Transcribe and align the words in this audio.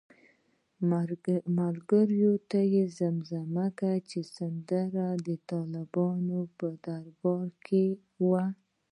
ملګرو 1.57 2.33
ته 2.49 2.59
یې 2.73 2.83
زمزمه 2.97 3.67
کړه 3.79 3.95
چې 4.09 4.19
سندره 4.35 5.05
د 5.27 5.29
طالبانو 5.49 6.39
په 6.57 6.67
باره 6.83 7.49
کې 7.65 7.85
وه. 8.27 8.45